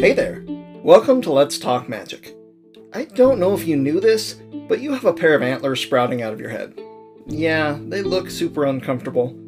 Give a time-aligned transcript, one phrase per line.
[0.00, 0.42] Hey there!
[0.82, 2.34] Welcome to Let's Talk Magic.
[2.94, 6.22] I don't know if you knew this, but you have a pair of antlers sprouting
[6.22, 6.80] out of your head.
[7.26, 9.38] Yeah, they look super uncomfortable.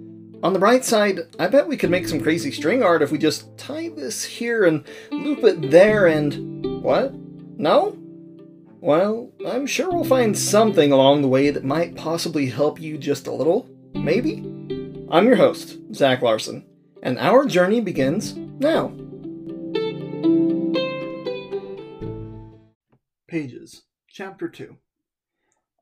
[0.43, 3.17] On the bright side, I bet we could make some crazy string art if we
[3.17, 6.83] just tie this here and loop it there and.
[6.83, 7.15] What?
[7.57, 7.97] No?
[8.83, 13.27] Well, I'm sure we'll find something along the way that might possibly help you just
[13.27, 13.71] a little.
[13.95, 14.41] Maybe?
[15.11, 16.67] I'm your host, Zach Larson,
[17.03, 18.93] and our journey begins now.
[23.33, 24.77] Pages, Chapter 2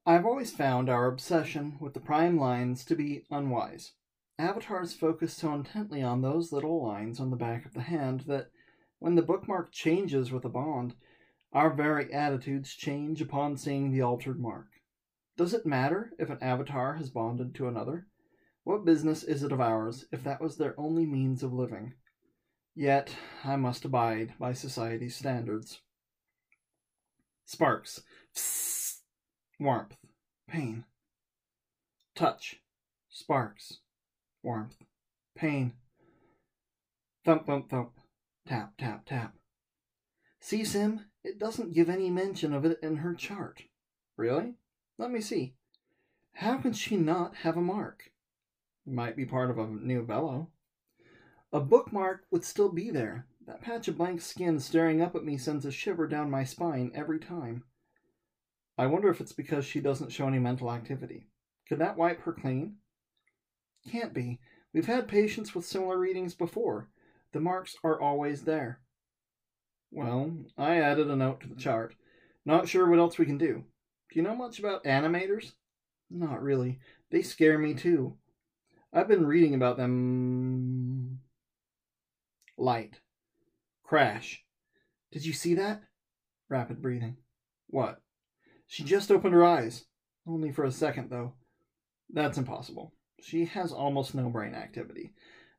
[0.07, 3.95] I've always found our obsession with the prime lines to be unwise.
[4.39, 8.53] Avatars focus so intently on those little lines on the back of the hand that
[9.01, 10.95] when the bookmark changes with a bond,
[11.53, 14.69] our very attitudes change upon seeing the altered mark.
[15.37, 18.07] Does it matter if an avatar has bonded to another?
[18.62, 21.95] What business is it of ours if that was their only means of living?
[22.77, 25.81] Yet I must abide by society's standards.
[27.51, 28.03] Sparks.
[28.33, 29.01] Psst.
[29.59, 29.97] Warmth.
[30.47, 30.84] Pain.
[32.15, 32.61] Touch.
[33.09, 33.79] Sparks.
[34.41, 34.77] Warmth.
[35.34, 35.73] Pain.
[37.25, 37.91] Thump, thump, thump.
[38.47, 39.34] Tap, tap, tap.
[40.41, 43.64] See, Sim, it doesn't give any mention of it in her chart.
[44.17, 44.55] Really?
[44.97, 45.55] Let me see.
[46.35, 48.12] How can she not have a mark?
[48.87, 50.51] Might be part of a new bellow.
[51.53, 55.37] A bookmark would still be there, that patch of blank skin staring up at me
[55.37, 57.65] sends a shiver down my spine every time.
[58.79, 61.27] I wonder if it's because she doesn't show any mental activity.
[61.69, 62.77] Could that wipe her clean?
[63.91, 64.39] Can't be.
[64.73, 66.91] We've had patients with similar readings before.
[67.33, 68.83] The marks are always there.
[69.91, 71.97] Well, I added a note to the chart.
[72.47, 73.64] Not sure what else we can do.
[74.12, 75.55] Do you know much about animators?
[76.09, 76.79] Not really.
[77.11, 78.17] They scare me too.
[78.92, 81.19] I've been reading about them.
[81.19, 81.19] Mm,
[82.57, 83.00] light.
[83.91, 84.44] Crash.
[85.10, 85.83] Did you see that?
[86.48, 87.17] Rapid breathing.
[87.67, 88.01] What?
[88.68, 89.86] She just opened her eyes.
[90.24, 91.33] Only for a second, though.
[92.08, 92.95] That's impossible.
[93.20, 95.12] She has almost no brain activity.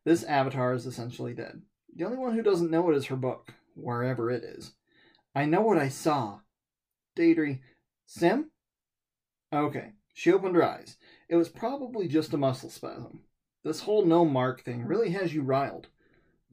[0.06, 1.62] This avatar is essentially dead.
[1.94, 4.76] The only one who doesn't know it is her book, wherever it is.
[5.36, 6.40] I know what I saw.
[7.18, 7.60] Daedry.
[8.06, 8.50] Sim?
[9.52, 10.96] Okay, she opened her eyes.
[11.28, 13.24] It was probably just a muscle spasm.
[13.66, 15.88] This whole no mark thing really has you riled.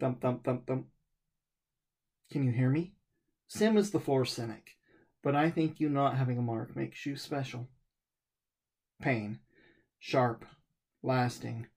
[0.00, 0.86] Thump, thump, thump, thump.
[2.30, 2.92] Can you hear me?
[3.46, 4.76] Sim is the floor cynic,
[5.22, 7.68] but I think you not having a mark makes you special.
[9.00, 9.38] Pain.
[9.98, 10.44] Sharp.
[11.02, 11.68] Lasting.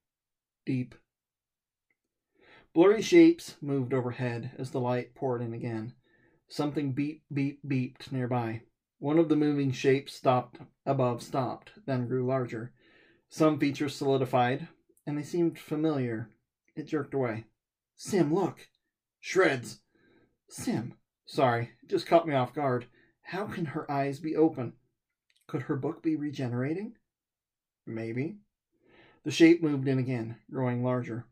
[0.66, 0.96] Deep.
[2.74, 5.94] Blurry shapes moved overhead as the light poured in again.
[6.48, 8.64] Something beep, beep, beeped nearby.
[9.00, 12.74] One of the moving shapes stopped above stopped, then grew larger.
[13.30, 14.68] Some features solidified,
[15.06, 16.30] and they seemed familiar.
[16.76, 17.46] It jerked away.
[17.96, 18.68] Sim, look!
[19.20, 19.81] Shreds!
[20.52, 20.96] Sim,
[21.26, 22.86] sorry, just caught me off guard.
[23.22, 24.74] How can her eyes be open?
[25.48, 26.98] Could her book be regenerating?
[27.88, 28.36] Maybe.
[29.24, 31.26] The shape moved in again, growing larger.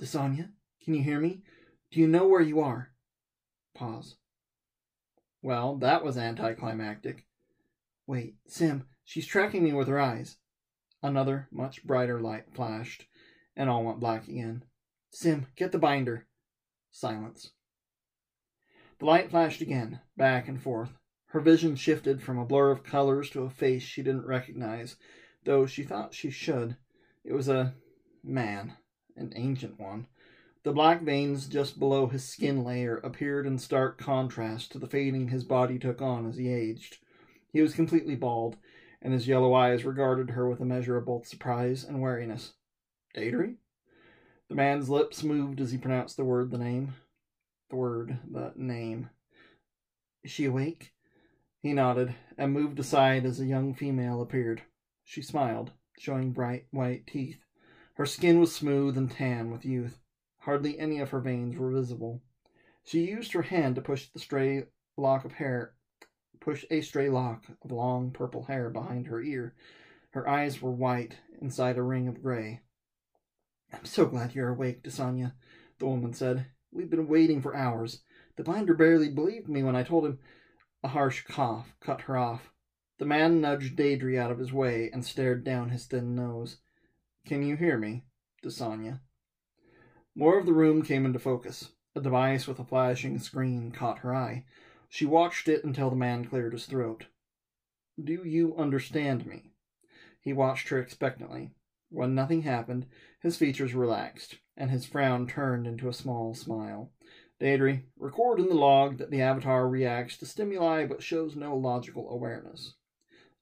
[0.00, 0.50] Desanya,
[0.84, 1.42] can you hear me?
[1.90, 2.92] Do you know where you are?
[3.74, 4.14] Pause.
[5.42, 7.26] Well, that was anticlimactic.
[8.06, 10.36] Wait, Sim, she's tracking me with her eyes.
[11.02, 13.08] Another, much brighter light flashed,
[13.56, 14.62] and all went black again.
[15.10, 16.28] Sim, get the binder.
[16.92, 17.50] Silence.
[19.02, 20.96] The light flashed again, back and forth.
[21.26, 24.94] Her vision shifted from a blur of colors to a face she didn't recognize,
[25.42, 26.76] though she thought she should.
[27.24, 27.74] It was a
[28.22, 28.74] man,
[29.16, 30.06] an ancient one.
[30.62, 35.30] The black veins just below his skin layer appeared in stark contrast to the fading
[35.30, 36.98] his body took on as he aged.
[37.52, 38.56] He was completely bald,
[39.00, 42.52] and his yellow eyes regarded her with a measure of both surprise and wariness.
[43.14, 43.56] Daedry?
[44.48, 46.94] The man's lips moved as he pronounced the word, the name
[47.72, 49.10] word, the name.
[50.22, 50.92] Is she awake?
[51.60, 54.62] He nodded and moved aside as a young female appeared.
[55.04, 57.44] She smiled, showing bright white teeth.
[57.94, 60.00] Her skin was smooth and tan with youth.
[60.38, 62.22] Hardly any of her veins were visible.
[62.84, 64.64] She used her hand to push the stray
[64.96, 65.74] lock of hair,
[66.40, 69.54] push a stray lock of long purple hair behind her ear.
[70.10, 72.60] Her eyes were white inside a ring of gray.
[73.72, 75.32] I'm so glad you're awake, Desanya,
[75.78, 76.46] the woman said.
[76.72, 78.02] We've been waiting for hours.
[78.36, 80.18] The binder barely believed me when I told him.
[80.82, 82.50] A harsh cough cut her off.
[82.98, 86.58] The man nudged Daedry out of his way and stared down his thin nose.
[87.26, 88.04] Can you hear me?
[88.42, 89.00] Desanya.
[90.14, 91.70] More of the room came into focus.
[91.94, 94.46] A device with a flashing screen caught her eye.
[94.88, 97.06] She watched it until the man cleared his throat.
[98.02, 99.52] Do you understand me?
[100.20, 101.50] He watched her expectantly.
[101.92, 102.86] When nothing happened,
[103.20, 106.90] his features relaxed and his frown turned into a small smile.
[107.38, 112.08] Daedry, record in the log that the avatar reacts to stimuli but shows no logical
[112.08, 112.76] awareness.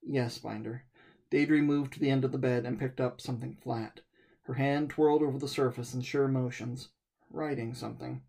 [0.02, 0.84] Yes, Binder.
[1.30, 4.00] Daedry moved to the end of the bed and picked up something flat.
[4.42, 6.88] Her hand twirled over the surface in sure motions,
[7.30, 8.22] writing something.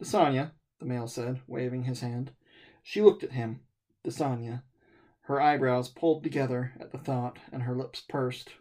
[0.00, 2.30] Desanya, the male said, waving his hand.
[2.84, 3.62] She looked at him.
[4.04, 4.62] Desanya.
[5.22, 8.52] Her eyebrows pulled together at the thought, and her lips pursed.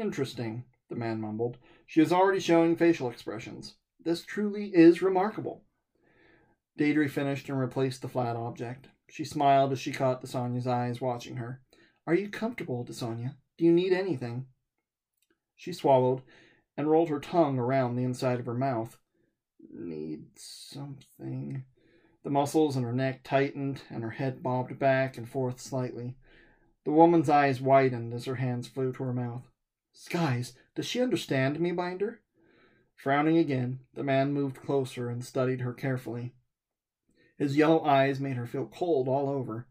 [0.00, 1.58] Interesting, the man mumbled.
[1.86, 3.74] She is already showing facial expressions.
[4.02, 5.64] This truly is remarkable.
[6.78, 8.88] Daedry finished and replaced the flat object.
[9.10, 11.60] She smiled as she caught Desanya's eyes watching her.
[12.06, 13.34] Are you comfortable, Desanya?
[13.58, 14.46] Do you need anything?
[15.54, 16.22] She swallowed
[16.78, 18.96] and rolled her tongue around the inside of her mouth.
[19.70, 21.64] Need something.
[22.24, 26.16] The muscles in her neck tightened and her head bobbed back and forth slightly.
[26.86, 29.49] The woman's eyes widened as her hands flew to her mouth.
[29.92, 32.20] Skies, does she understand me, Binder?
[32.96, 36.34] Frowning again, the man moved closer and studied her carefully.
[37.38, 39.66] His yellow eyes made her feel cold all over.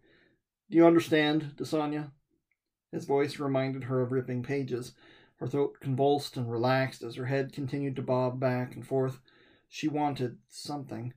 [0.70, 2.12] Do you understand, Desanya?
[2.92, 4.94] His voice reminded her of ripping pages.
[5.38, 9.20] Her throat convulsed and relaxed as her head continued to bob back and forth.
[9.68, 11.14] She wanted something.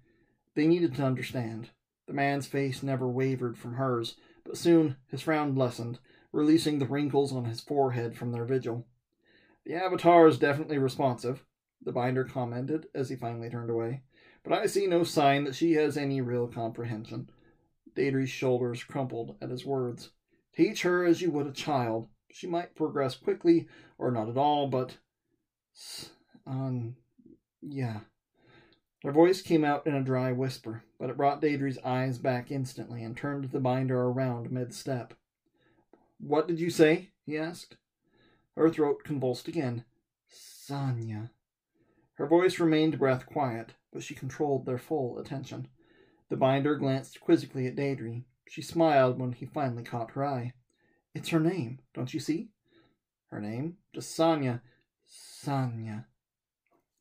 [0.54, 1.70] They needed to understand.
[2.06, 5.98] The man's face never wavered from hers, but soon his frown lessened,
[6.32, 8.86] releasing the wrinkles on his forehead from their vigil.
[9.64, 11.44] The Avatar is definitely responsive,
[11.84, 14.02] the binder commented as he finally turned away,
[14.42, 17.30] but I see no sign that she has any real comprehension.
[17.94, 20.10] Daedry's shoulders crumpled at his words.
[20.54, 22.08] Teach her as you would a child.
[22.30, 23.68] She might progress quickly
[23.98, 24.96] or not at all, but.
[26.46, 26.96] Um,
[27.60, 28.00] yeah.
[29.02, 33.02] Her voice came out in a dry whisper, but it brought Daedry's eyes back instantly
[33.02, 35.14] and turned the binder around mid step.
[36.18, 37.10] What did you say?
[37.26, 37.76] he asked.
[38.56, 39.84] Her throat convulsed again.
[40.30, 41.30] Sanya.
[42.14, 45.68] Her voice remained breath quiet, but she controlled their full attention.
[46.28, 48.24] The binder glanced quizzically at Daedry.
[48.48, 50.52] She smiled when he finally caught her eye.
[51.14, 52.50] It's her name, don't you see?
[53.30, 53.78] Her name?
[53.94, 54.60] Just Sanya.
[55.08, 56.06] Sanya.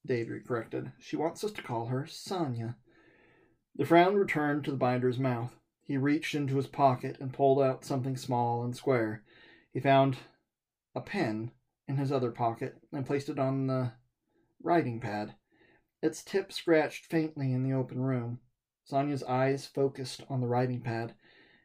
[0.07, 0.92] Daedry corrected.
[1.00, 2.75] She wants us to call her Sanya.
[3.75, 5.56] The frown returned to the binder's mouth.
[5.83, 9.24] He reached into his pocket and pulled out something small and square.
[9.74, 10.18] He found
[10.95, 11.51] a pen
[11.88, 13.93] in his other pocket and placed it on the
[14.61, 15.35] writing pad.
[16.01, 18.39] Its tip scratched faintly in the open room.
[18.83, 21.13] Sanya's eyes focused on the writing pad.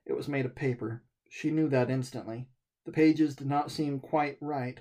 [0.05, 1.02] It was made of paper.
[1.28, 2.49] She knew that instantly.
[2.84, 4.81] The pages did not seem quite right.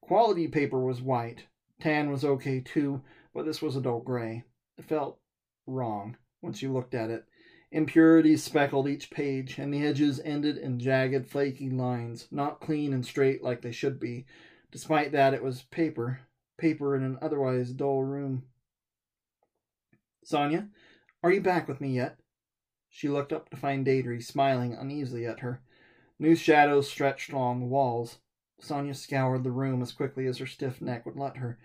[0.00, 1.46] Quality paper was white,
[1.80, 3.02] Tan was okay too,
[3.32, 4.42] but this was a dull gray.
[4.76, 5.20] It felt
[5.64, 7.24] wrong once you looked at it.
[7.70, 13.04] Impurities speckled each page, and the edges ended in jagged, flaky lines, not clean and
[13.04, 14.24] straight like they should be.
[14.70, 16.20] Despite that, it was paper,
[16.56, 18.44] paper in an otherwise dull room.
[20.24, 20.70] Sanya,
[21.22, 22.18] are you back with me yet?
[22.88, 25.60] She looked up to find Daedry smiling uneasily at her.
[26.18, 28.18] New shadows stretched along the walls.
[28.62, 31.58] Sanya scoured the room as quickly as her stiff neck would let her.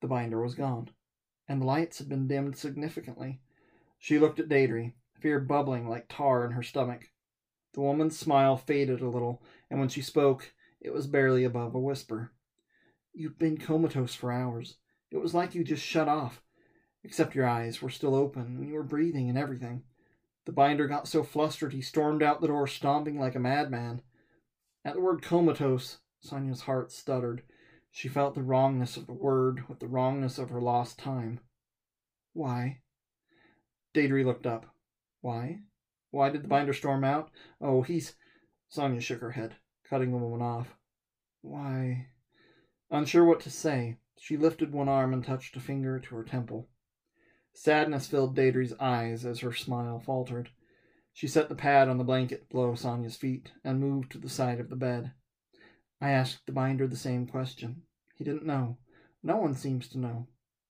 [0.00, 0.90] The binder was gone,
[1.48, 3.40] and the lights had been dimmed significantly.
[3.98, 7.10] She looked at Daedry, fear bubbling like tar in her stomach.
[7.74, 11.80] The woman's smile faded a little, and when she spoke, it was barely above a
[11.80, 12.32] whisper.
[13.12, 14.76] You've been comatose for hours.
[15.10, 16.42] It was like you just shut off,
[17.02, 19.84] except your eyes were still open and you were breathing and everything.
[20.44, 24.02] The binder got so flustered he stormed out the door, stomping like a madman.
[24.84, 27.42] At the word comatose, Sanya's heart stuttered.
[27.90, 31.40] She felt the wrongness of the word with the wrongness of her lost time.
[32.32, 32.80] Why?
[33.94, 34.75] Daedry looked up.
[35.20, 35.60] Why?
[36.10, 37.30] Why did the binder storm out?
[37.60, 38.14] Oh, he's.
[38.70, 39.56] Sanya shook her head,
[39.88, 40.76] cutting the woman off.
[41.42, 42.08] Why?
[42.90, 46.68] Unsure what to say, she lifted one arm and touched a finger to her temple.
[47.52, 50.50] Sadness filled Daedry's eyes as her smile faltered.
[51.12, 54.60] She set the pad on the blanket below Sanya's feet and moved to the side
[54.60, 55.12] of the bed.
[56.00, 57.82] I asked the binder the same question.
[58.14, 58.78] He didn't know.
[59.22, 60.28] No one seems to know.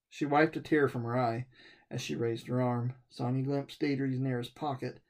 [0.08, 1.46] She wiped a tear from her eye
[1.90, 2.94] as she raised her arm.
[3.16, 5.00] Sanya glimpsed Daedry's nearest pocket.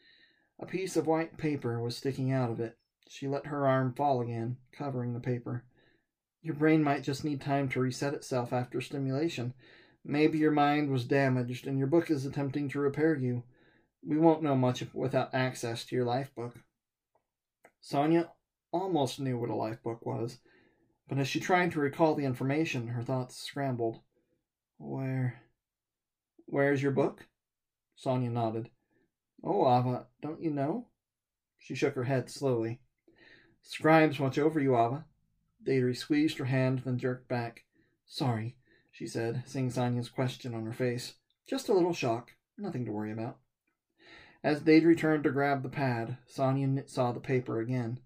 [0.59, 2.77] A piece of white paper was sticking out of it.
[3.09, 5.65] She let her arm fall again, covering the paper.
[6.43, 9.55] Your brain might just need time to reset itself after stimulation.
[10.05, 13.43] Maybe your mind was damaged and your book is attempting to repair you.
[14.07, 16.57] We won't know much without access to your life book.
[17.83, 18.29] Sanya
[18.73, 20.39] almost knew what a life book was,
[21.09, 24.01] but as she tried to recall the information, her thoughts scrambled.
[24.79, 25.41] Where.
[26.47, 27.27] Where's your book?
[28.03, 28.71] Sanya nodded.
[29.43, 30.87] Oh, Ava, don't you know?
[31.59, 32.81] She shook her head slowly.
[33.63, 35.05] Scribes watch over you, Ava.
[35.63, 37.65] Daedry squeezed her hand, then jerked back.
[38.07, 38.57] Sorry,
[38.93, 41.15] she said, seeing Sanya's question on her face.
[41.49, 42.33] Just a little shock.
[42.57, 43.39] Nothing to worry about.
[44.45, 47.99] As Deidre turned to grab the pad, Sonia saw the paper again.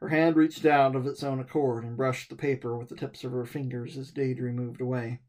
[0.00, 3.24] Her hand reached out of its own accord and brushed the paper with the tips
[3.24, 5.20] of her fingers as Deidre moved away.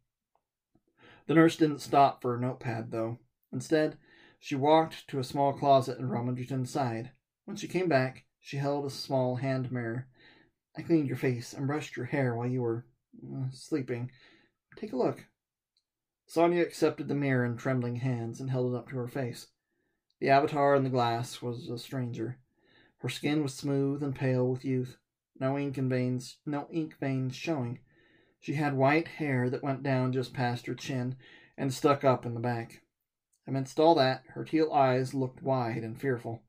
[1.28, 3.20] The nurse didn't stop for a notepad, though.
[3.52, 3.98] Instead,
[4.40, 7.12] she walked to a small closet and rummaged inside.
[7.46, 10.08] When she came back, she held a small hand mirror.
[10.76, 12.86] I cleaned your face and brushed your hair while you were
[13.24, 14.12] uh, sleeping.
[14.76, 15.26] Take a look.
[16.26, 19.48] Sonia accepted the mirror in trembling hands and held it up to her face.
[20.20, 22.40] The avatar in the glass was a stranger.
[23.00, 24.98] Her skin was smooth and pale with youth,
[25.40, 27.80] no ink veins, no ink veins showing.
[28.42, 31.16] She had white hair that went down just past her chin
[31.58, 32.82] and stuck up in the back.
[33.48, 36.44] Amidst all that, her teal eyes looked wide and fearful.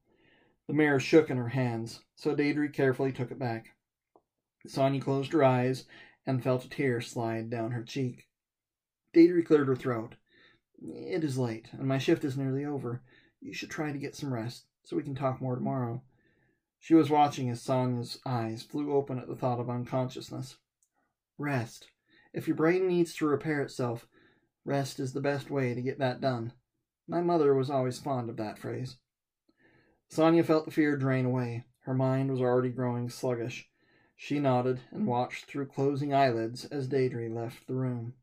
[0.67, 3.77] The mirror shook in her hands, so Deidre carefully took it back.
[4.67, 5.85] Sonya closed her eyes
[6.25, 8.27] and felt a tear slide down her cheek.
[9.13, 10.15] Deidre cleared her throat.
[10.81, 13.03] It is late, and my shift is nearly over.
[13.41, 16.03] You should try to get some rest, so we can talk more tomorrow.
[16.79, 20.57] She was watching as Sonia's eyes flew open at the thought of unconsciousness.
[21.39, 21.89] Rest.
[22.33, 24.07] If your brain needs to repair itself,
[24.65, 26.53] rest is the best way to get that done.
[27.09, 28.97] My mother was always fond of that phrase.
[30.09, 31.65] Sonia felt the fear drain away.
[31.81, 33.69] Her mind was already growing sluggish.
[34.17, 38.15] She nodded and watched through closing eyelids as Deidre left the room.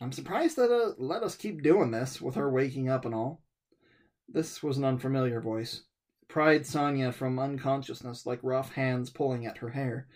[0.00, 3.42] I'm surprised that uh, let us keep doing this with her waking up and all.
[4.28, 5.82] This was an unfamiliar voice
[6.32, 10.08] pried Sonia from unconsciousness like rough hands pulling at her hair.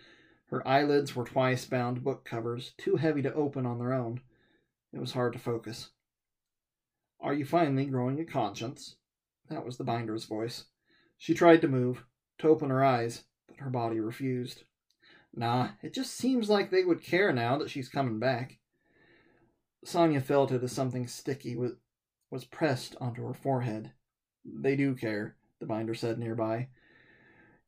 [0.49, 4.21] Her eyelids were twice bound book covers, too heavy to open on their own.
[4.93, 5.91] It was hard to focus.
[7.19, 8.95] Are you finally growing a conscience?
[9.49, 10.65] That was the binder's voice.
[11.17, 12.05] She tried to move,
[12.39, 14.63] to open her eyes, but her body refused.
[15.35, 18.59] Nah, it just seems like they would care now that she's coming back.
[19.83, 21.73] Sonia felt it as something sticky was,
[22.31, 23.91] was pressed onto her forehead.
[24.45, 26.69] They do care the binder said nearby.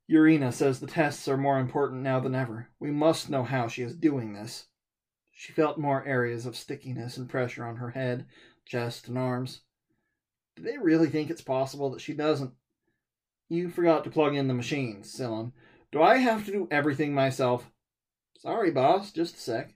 [0.10, 2.70] Urena says the tests are more important now than ever.
[2.80, 4.68] We must know how she is doing this.
[5.32, 8.25] She felt more areas of stickiness and pressure on her head,
[8.66, 9.62] chest, and arms.
[10.56, 12.54] Do they really think it's possible that she doesn't?
[13.50, 15.54] You forgot to plug in the machine, Sillon.
[15.92, 17.72] Do I have to do everything myself?
[18.38, 19.75] Sorry, boss, just a sec.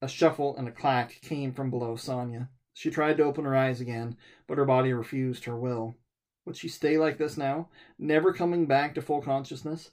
[0.00, 2.48] A shuffle and a clack came from below Sonya.
[2.72, 5.96] She tried to open her eyes again, but her body refused her will.
[6.50, 9.92] Would she stay like this now, never coming back to full consciousness?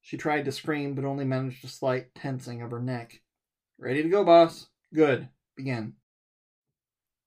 [0.00, 3.22] She tried to scream, but only managed a slight tensing of her neck.
[3.76, 4.68] Ready to go, boss.
[4.94, 5.30] Good.
[5.56, 5.94] Begin.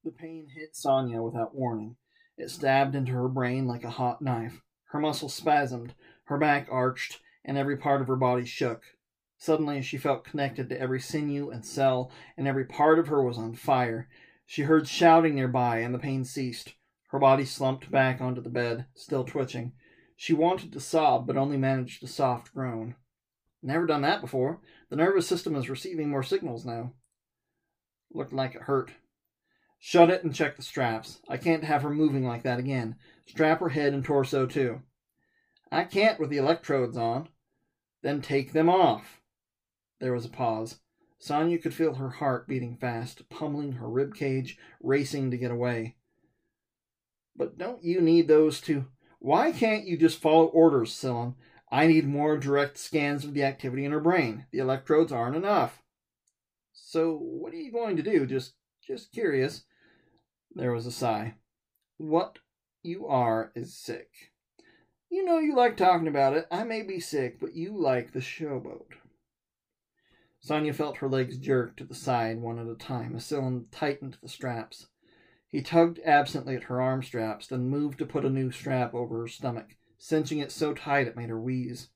[0.05, 1.98] The pain hit Sonya without warning.
[2.38, 4.62] It stabbed into her brain like a hot knife.
[4.91, 5.91] Her muscles spasmed,
[6.27, 8.83] her back arched, and every part of her body shook.
[9.38, 13.38] Suddenly, she felt connected to every sinew and cell, and every part of her was
[13.38, 14.07] on fire.
[14.45, 16.75] She heard shouting nearby, and the pain ceased.
[17.10, 19.74] Her body slumped back onto the bed, still twitching.
[20.16, 22.96] She wanted to sob, but only managed a soft groan.
[23.63, 24.62] Never done that before.
[24.89, 26.94] The nervous system is receiving more signals now.
[28.13, 28.92] Looked like it hurt.
[29.80, 31.20] Shut it and check the straps.
[31.28, 32.96] I can't have her moving like that again.
[33.25, 34.82] Strap her head and torso too.
[35.72, 37.30] I can't with the electrodes on.
[38.01, 39.22] Then take them off.
[40.00, 40.80] There was a pause.
[41.18, 45.96] Sonia could feel her heart beating fast, pummeling her rib cage, racing to get away.
[47.39, 48.86] But don't you need those to.
[49.19, 51.36] Why can't you just follow orders, Sillon?
[51.72, 54.46] I need more direct scans of the activity in her brain.
[54.51, 55.81] The electrodes aren't enough.
[56.74, 58.25] So what are you going to do?
[58.25, 58.55] Just
[58.86, 59.63] just curious.
[60.53, 61.36] There was a sigh.
[61.98, 62.39] What
[62.84, 64.10] you are is sick.
[65.10, 66.46] You know you like talking about it.
[66.51, 68.96] I may be sick, but you like the showboat.
[70.41, 74.17] Sonia felt her legs jerk to the side one at a time as Sillon tightened
[74.22, 74.88] the straps.
[75.50, 79.22] He tugged absently at her arm straps, then moved to put a new strap over
[79.22, 81.89] her stomach, cinching it so tight it made her wheeze.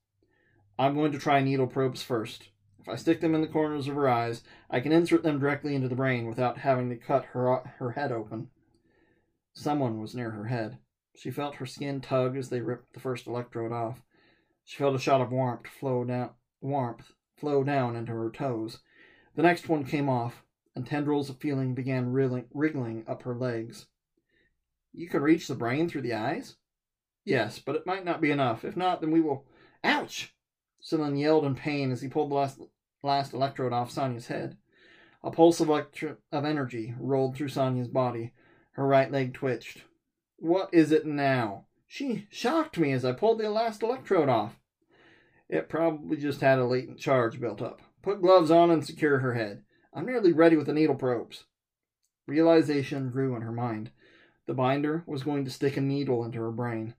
[0.78, 2.50] I'm going to try needle probes first.
[2.80, 5.76] If I stick them in the corners of her eyes, I can insert them directly
[5.76, 8.50] into the brain without having to cut her, her head open.
[9.54, 10.80] Someone was near her head.
[11.16, 14.02] She felt her skin tug as they ripped the first electrode off.
[14.66, 18.80] She felt a shot of warmth flow down warmth flow down into her toes.
[19.36, 20.43] The next one came off,
[20.76, 23.88] and tendrils of feeling began wriggling up her legs.
[24.92, 26.56] You can reach the brain through the eyes?
[27.26, 28.66] Yes, but it might not be enough.
[28.66, 29.46] If not, then we will.
[29.84, 30.36] Ouch!
[30.80, 32.60] Sillon yelled in pain as he pulled the last,
[33.02, 34.58] last electrode off Sonia's head.
[35.24, 38.34] A pulse of, electri- of energy rolled through Sonia's body.
[38.72, 39.84] Her right leg twitched.
[40.38, 41.68] What is it now?
[41.88, 44.60] She shocked me as I pulled the last electrode off.
[45.48, 47.82] It probably just had a latent charge built up.
[48.02, 49.64] Put gloves on and secure her head.
[49.96, 51.46] I'm nearly ready with the needle probes.
[52.26, 53.92] Realization grew in her mind.
[54.48, 56.96] The binder was going to stick a needle into her brain.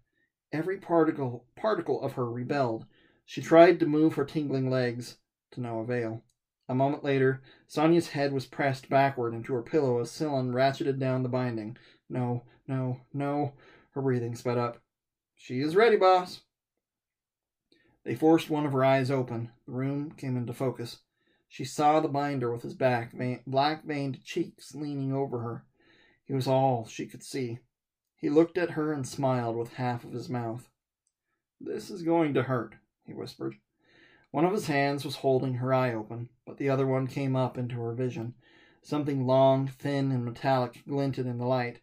[0.53, 2.87] Every particle particle of her rebelled.
[3.27, 5.17] She tried to move her tingling legs,
[5.53, 6.23] to no avail.
[6.69, 11.23] A moment later, Sonia's head was pressed backward into her pillow as Sillin ratcheted down
[11.23, 11.77] the binding.
[12.09, 13.53] No, no, no.
[13.91, 14.81] Her breathing sped up.
[15.35, 16.43] She is ready, boss.
[18.05, 19.51] They forced one of her eyes open.
[19.67, 21.01] The room came into focus.
[21.55, 23.15] She saw the binder with his back,
[23.47, 25.65] black veined cheeks leaning over her.
[26.25, 27.61] He was all she could see.
[28.17, 30.69] He looked at her and smiled with half of his mouth.
[31.61, 32.75] This is going to hurt,
[33.07, 33.55] he whispered.
[34.33, 37.57] One of his hands was holding her eye open, but the other one came up
[37.57, 38.35] into her vision.
[38.83, 41.79] Something long, thin, and metallic glinted in the light.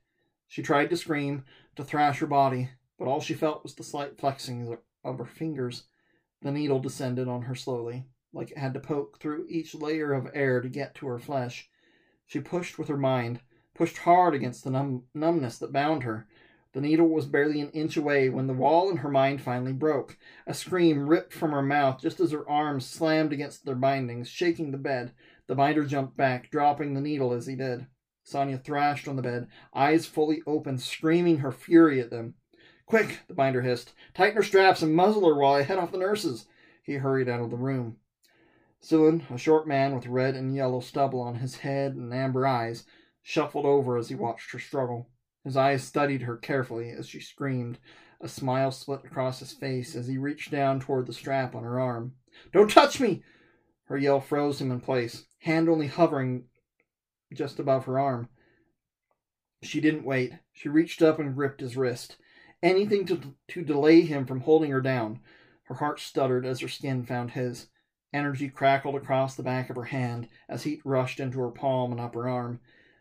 [0.49, 1.45] She tried to scream,
[1.77, 5.85] to thrash her body, but all she felt was the slight flexing of her fingers.
[6.41, 10.29] The needle descended on her slowly, like it had to poke through each layer of
[10.33, 11.69] air to get to her flesh.
[12.25, 13.41] She pushed with her mind,
[13.73, 16.27] pushed hard against the numb- numbness that bound her.
[16.73, 20.17] The needle was barely an inch away when the wall in her mind finally broke.
[20.47, 24.71] A scream ripped from her mouth just as her arms slammed against their bindings, shaking
[24.71, 25.11] the bed.
[25.47, 27.87] The binder jumped back, dropping the needle as he did.
[28.23, 32.35] Sonia thrashed on the bed, eyes fully open, screaming her fury at them.
[32.85, 33.93] Quick, the binder hissed.
[34.13, 36.45] Tighten her straps and muzzle her while I head off the nurses.
[36.83, 37.97] He hurried out of the room.
[38.83, 42.83] Sillin, a short man with red and yellow stubble on his head and amber eyes,
[43.21, 45.07] shuffled over as he watched her struggle.
[45.43, 47.77] His eyes studied her carefully as she screamed.
[48.19, 51.79] A smile split across his face as he reached down toward the strap on her
[51.79, 52.15] arm.
[52.51, 53.23] Don't touch me!
[53.85, 56.45] Her yell froze him in place, hand only hovering
[57.33, 58.29] just above her arm.
[59.63, 60.33] She didn't wait.
[60.53, 62.17] She reached up and gripped his wrist.
[62.63, 65.19] Anything to, to delay him from holding her down.
[65.63, 67.67] Her heart stuttered as her skin found his.
[68.13, 72.01] Energy crackled across the back of her hand as heat rushed into her palm and
[72.01, 72.59] upper arm.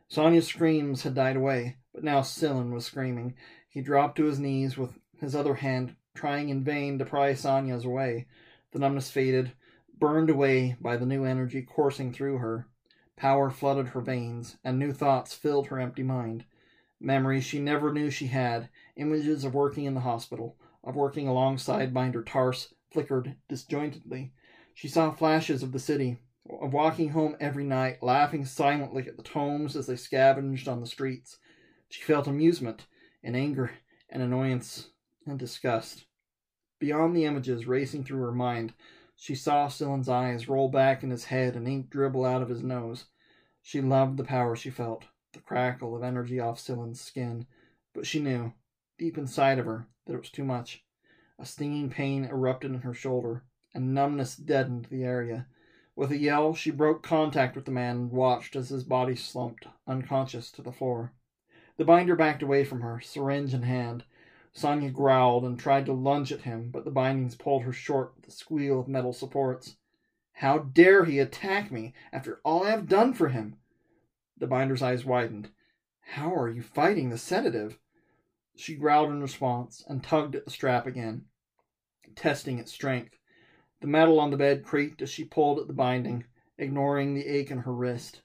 [0.09, 3.35] Sonia's screams had died away, but now Sillin was screaming.
[3.69, 7.85] He dropped to his knees with his other hand, trying in vain to pry Sonia's
[7.85, 8.27] away.
[8.73, 9.53] The numbness faded,
[9.99, 12.67] burned away by the new energy coursing through her.
[13.17, 16.45] Power flooded her veins, and new thoughts filled her empty mind.
[17.01, 21.93] Memories she never knew she had, images of working in the hospital, of working alongside
[21.93, 24.33] Binder Tarse, flickered disjointedly.
[24.75, 29.23] She saw flashes of the city, of walking home every night, laughing silently at the
[29.23, 31.39] tomes as they scavenged on the streets.
[31.89, 32.87] She felt amusement
[33.23, 33.73] and anger
[34.09, 34.89] and annoyance
[35.27, 36.07] and disgust.
[36.79, 38.73] Beyond the images racing through her mind,
[39.17, 42.63] she saw Sillin's eyes roll back in his head and ink dribble out of his
[42.63, 43.05] nose.
[43.61, 47.47] She loved the power she felt, the crackle of energy off Sillin's skin,
[47.93, 48.55] but she knew,
[48.99, 50.83] deep inside of her, that it was too much.
[51.39, 55.47] A stinging pain erupted in her shoulder, and numbness deadened the area.
[55.97, 59.67] With a yell, she broke contact with the man and watched as his body slumped,
[59.87, 61.13] unconscious, to the floor.
[61.77, 64.05] The binder backed away from her, syringe in hand.
[64.53, 68.29] Sonya growled and tried to lunge at him, but the bindings pulled her short with
[68.29, 69.77] a squeal of metal supports.
[70.33, 73.57] How dare he attack me after all I have done for him?
[74.39, 75.51] The binder's eyes widened.
[76.01, 77.79] How are you fighting the sedative?
[78.57, 81.27] She growled in response and tugged at the strap again,
[82.17, 83.20] testing its strength.
[83.81, 86.25] The metal on the bed creaked as she pulled at the binding,
[86.59, 88.21] ignoring the ache in her wrist.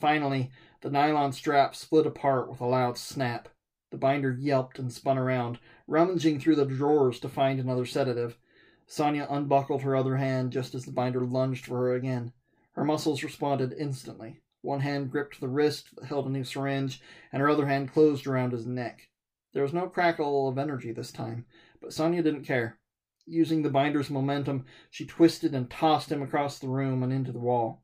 [0.00, 3.48] Finally, the nylon strap split apart with a loud snap.
[3.90, 8.38] The binder yelped and spun around, rummaging through the drawers to find another sedative.
[8.86, 12.32] Sonia unbuckled her other hand just as the binder lunged for her again.
[12.72, 14.40] Her muscles responded instantly.
[14.62, 18.26] One hand gripped the wrist that held a new syringe, and her other hand closed
[18.26, 19.10] around his neck.
[19.52, 21.44] There was no crackle of energy this time,
[21.80, 22.78] but Sonia didn't care.
[23.26, 27.38] Using the binder's momentum, she twisted and tossed him across the room and into the
[27.38, 27.82] wall.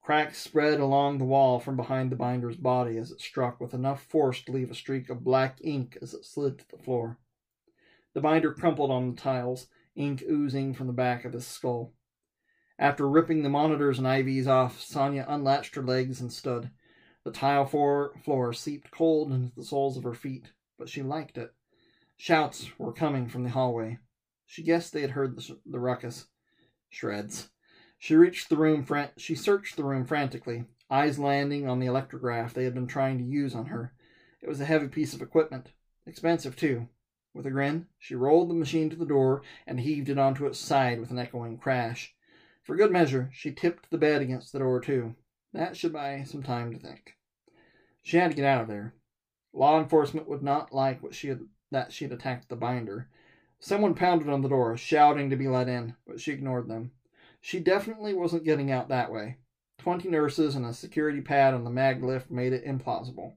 [0.00, 4.04] Cracks spread along the wall from behind the binder's body as it struck with enough
[4.04, 7.18] force to leave a streak of black ink as it slid to the floor.
[8.14, 11.92] The binder crumpled on the tiles, ink oozing from the back of his skull.
[12.78, 16.70] After ripping the monitors and IVs off, Sonia unlatched her legs and stood.
[17.24, 21.36] The tile floor, floor seeped cold into the soles of her feet, but she liked
[21.36, 21.52] it.
[22.16, 23.98] Shouts were coming from the hallway.
[24.46, 26.28] She guessed they had heard the, the ruckus.
[26.88, 27.50] Shreds.
[27.98, 28.84] She reached the room.
[28.84, 33.18] Fran- she searched the room frantically, eyes landing on the electrograph they had been trying
[33.18, 33.92] to use on her.
[34.40, 35.72] It was a heavy piece of equipment,
[36.06, 36.88] expensive too.
[37.34, 40.58] With a grin, she rolled the machine to the door and heaved it onto its
[40.58, 42.14] side with an echoing crash.
[42.62, 45.16] For good measure, she tipped the bed against the door too.
[45.52, 47.16] That should buy some time to think.
[48.02, 48.94] She had to get out of there.
[49.52, 53.08] Law enforcement would not like what she had that she had attacked the binder.
[53.58, 56.92] Someone pounded on the door, shouting to be let in, but she ignored them.
[57.40, 59.38] She definitely wasn't getting out that way.
[59.78, 63.34] Twenty nurses and a security pad on the mag lift made it implausible.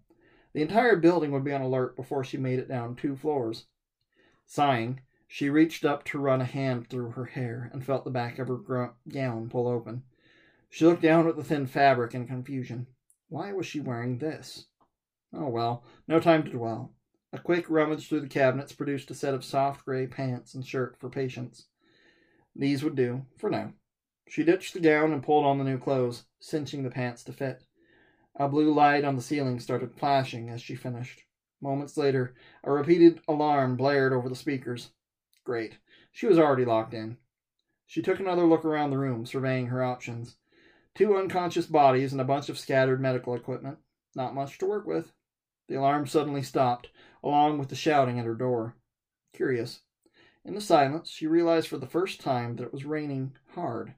[0.53, 3.67] The entire building would be on alert before she made it down two floors.
[4.45, 8.39] Sighing, she reached up to run a hand through her hair and felt the back
[8.39, 10.03] of her gown pull open.
[10.71, 12.87] She looked down at the thin fabric in confusion.
[13.27, 14.65] Why was she wearing this?
[15.31, 16.95] Oh well, no time to dwell.
[17.31, 20.97] A quick rummage through the cabinets produced a set of soft gray pants and shirt
[20.97, 21.67] for patients.
[22.55, 23.73] These would do, for now.
[24.27, 27.63] She ditched the gown and pulled on the new clothes, cinching the pants to fit.
[28.35, 31.23] A blue light on the ceiling started flashing as she finished.
[31.61, 34.91] Moments later, a repeated alarm blared over the speakers.
[35.43, 35.77] Great.
[36.11, 37.17] She was already locked in.
[37.85, 40.37] She took another look around the room, surveying her options.
[40.95, 43.77] Two unconscious bodies and a bunch of scattered medical equipment.
[44.15, 45.11] Not much to work with.
[45.67, 46.89] The alarm suddenly stopped,
[47.23, 48.75] along with the shouting at her door.
[49.33, 49.81] Curious.
[50.45, 53.93] In the silence, she realized for the first time that it was raining hard.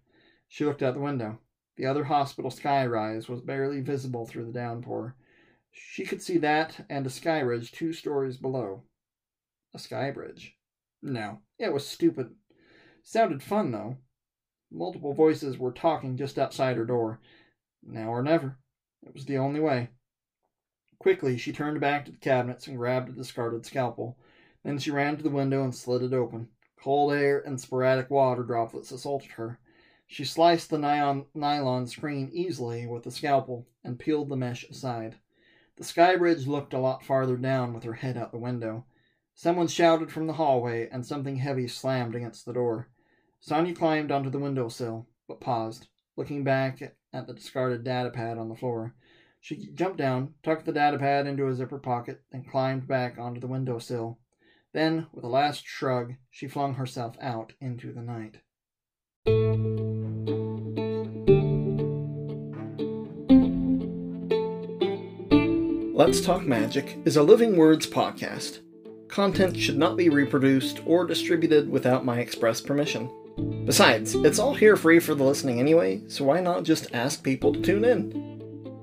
[0.48, 1.40] She looked out the window.
[1.78, 5.16] The other hospital skyrise was barely visible through the downpour.
[5.72, 8.84] She could see that and a sky ridge two stories below.
[9.74, 10.58] A sky bridge.
[11.02, 12.36] No, it was stupid.
[13.04, 13.98] Sounded fun, though.
[14.70, 17.22] Multiple voices were talking just outside her door.
[17.84, 18.58] Now or never.
[19.04, 19.90] It was the only way.
[21.02, 24.20] Quickly, she turned back to the cabinets and grabbed a discarded scalpel.
[24.64, 26.50] Then she ran to the window and slid it open.
[26.80, 29.60] Cold air and sporadic water droplets assaulted her.
[30.06, 35.16] She sliced the nylon, screen easily with the scalpel and peeled the mesh aside.
[35.78, 38.86] The sky bridge looked a lot farther down with her head out the window.
[39.34, 42.90] Someone shouted from the hallway, and something heavy slammed against the door.
[43.40, 46.80] Sonia climbed onto the windowsill, but paused, looking back
[47.12, 48.94] at the discarded datapad on the floor.
[49.44, 53.48] She jumped down, tucked the datapad into a zipper pocket, and climbed back onto the
[53.48, 54.20] windowsill.
[54.72, 58.38] Then, with a last shrug, she flung herself out into the night.
[65.96, 68.60] Let's Talk Magic is a Living Words podcast.
[69.08, 73.10] Content should not be reproduced or distributed without my express permission.
[73.66, 77.54] Besides, it's all here free for the listening anyway, so why not just ask people
[77.54, 78.31] to tune in?